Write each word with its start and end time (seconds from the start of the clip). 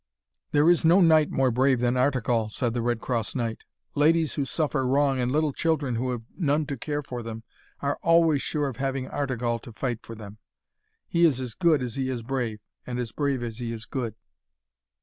'There 0.51 0.67
is 0.67 0.83
no 0.83 0.99
knight 0.99 1.29
more 1.29 1.51
brave 1.51 1.79
than 1.79 1.93
Artegall,' 1.95 2.49
said 2.51 2.73
the 2.73 2.81
Red 2.81 3.01
Cross 3.01 3.35
Knight. 3.35 3.65
'Ladies 3.93 4.33
who 4.33 4.45
suffer 4.45 4.87
wrong, 4.87 5.19
and 5.19 5.31
little 5.31 5.53
children 5.53 5.93
who 5.93 6.09
have 6.09 6.23
none 6.35 6.65
to 6.65 6.75
care 6.75 7.03
for 7.03 7.21
them, 7.21 7.43
are 7.81 7.99
always 8.01 8.41
sure 8.41 8.67
of 8.67 8.77
having 8.77 9.07
Artegall 9.07 9.59
to 9.59 9.71
fight 9.71 9.99
for 10.01 10.15
them. 10.15 10.39
He 11.07 11.23
is 11.23 11.39
as 11.39 11.53
good 11.53 11.83
as 11.83 11.97
he 11.97 12.09
is 12.09 12.23
brave, 12.23 12.61
and 12.87 12.97
as 12.97 13.11
brave 13.11 13.43
as 13.43 13.59
he 13.59 13.71
is 13.71 13.85
good.' 13.85 14.15